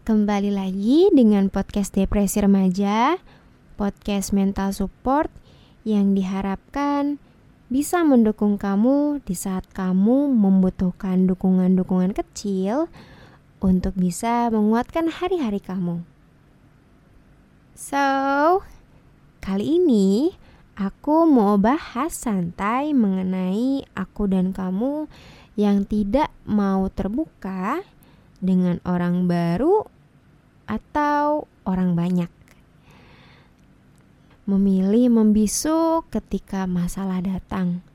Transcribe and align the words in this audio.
kembali 0.00 0.56
lagi 0.56 1.12
dengan 1.12 1.52
podcast 1.52 1.92
Depresi 1.92 2.40
Remaja, 2.40 3.20
podcast 3.76 4.32
mental 4.32 4.72
support 4.72 5.28
yang 5.84 6.16
diharapkan 6.16 7.20
bisa 7.68 8.00
mendukung 8.00 8.56
kamu 8.56 9.20
di 9.28 9.36
saat 9.36 9.68
kamu 9.76 10.32
membutuhkan 10.32 11.28
dukungan-dukungan 11.28 12.16
kecil 12.16 12.88
untuk 13.60 13.92
bisa 13.92 14.48
menguatkan 14.48 15.12
hari-hari 15.12 15.60
kamu. 15.60 16.00
So, 17.76 18.64
kali 19.44 19.76
ini 19.76 20.32
aku 20.80 21.28
mau 21.28 21.60
bahas 21.60 22.16
santai 22.16 22.96
mengenai 22.96 23.84
aku 23.92 24.32
dan 24.32 24.56
kamu 24.56 25.12
yang 25.60 25.84
tidak 25.84 26.32
mau 26.48 26.88
terbuka 26.88 27.84
dengan 28.40 28.80
orang 28.88 29.28
baru 29.28 29.84
atau 30.66 31.46
orang 31.68 31.94
banyak 31.94 32.32
memilih 34.50 35.14
membisu 35.14 36.02
ketika 36.10 36.66
masalah 36.66 37.22
datang. 37.22 37.86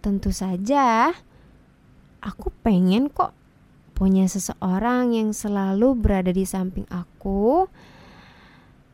Tentu 0.00 0.32
saja, 0.32 1.12
aku 2.24 2.48
pengen 2.64 3.12
kok 3.12 3.36
punya 3.92 4.24
seseorang 4.24 5.12
yang 5.12 5.36
selalu 5.36 5.92
berada 5.92 6.32
di 6.32 6.48
samping 6.48 6.88
aku 6.88 7.68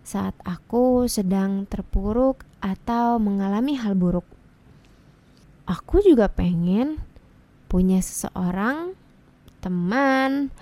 saat 0.03 0.35
aku 0.43 1.07
sedang 1.07 1.63
terpuruk 1.71 2.43
atau 2.59 3.23
mengalami 3.23 3.79
hal 3.79 3.95
buruk. 3.95 4.27
Aku 5.67 6.03
juga 6.03 6.27
pengen 6.27 6.99
punya 7.71 8.03
seseorang, 8.03 8.99
teman, 9.67 10.55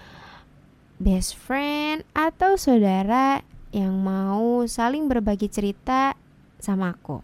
best 0.96 1.36
friend, 1.36 2.08
atau 2.16 2.56
saudara 2.56 3.44
yang 3.68 3.92
mau 4.00 4.64
saling 4.64 5.12
berbagi 5.12 5.52
cerita 5.52 6.16
sama 6.56 6.96
aku. 6.96 7.20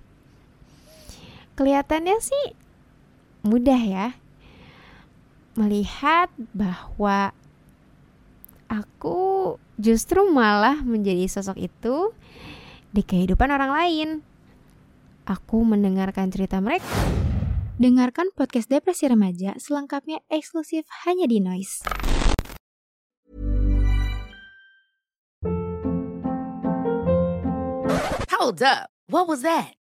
Kelihatannya 1.56 2.20
sih 2.20 2.46
mudah 3.48 3.80
ya. 3.80 4.08
Melihat 5.56 6.28
bahwa 6.52 7.32
aku 8.68 9.56
justru 9.80 10.28
malah 10.28 10.84
menjadi 10.84 11.24
sosok 11.32 11.56
itu 11.64 12.12
di 12.92 13.00
kehidupan 13.00 13.48
orang 13.48 13.72
lain. 13.72 14.08
Aku 15.24 15.64
mendengarkan 15.64 16.28
cerita 16.28 16.60
mereka. 16.60 17.19
Dengarkan 17.80 18.28
podcast 18.36 18.68
Depresi 18.68 19.08
Remaja 19.08 19.56
selengkapnya 19.56 20.20
eksklusif 20.28 20.84
hanya 21.08 21.24
di 21.24 21.40
Noise. 21.40 21.80
Hold 28.36 28.60
up. 28.60 28.92
What 29.08 29.24
was 29.32 29.40
that? 29.48 29.79